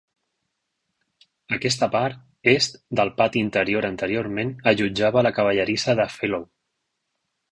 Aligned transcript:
Aquesta 1.57 1.89
part 1.95 2.23
est 2.53 2.79
del 3.01 3.11
pati 3.19 3.43
interior 3.47 3.89
anteriorment 3.91 4.55
allotjava 4.73 5.25
la 5.29 5.35
cavallerissa 5.41 5.95
de 6.03 6.11
Fellow. 6.15 6.45